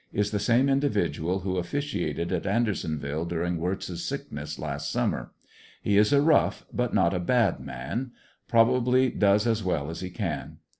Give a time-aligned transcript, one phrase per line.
[0.11, 5.31] Is the same individual who officiated at Andersonville during Wirtz's sickness last summer.
[5.79, 8.13] He is a rough but not a bad man
[8.47, 10.57] Probably does as well as he can.